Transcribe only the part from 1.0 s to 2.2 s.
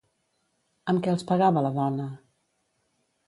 què els pegava la dona?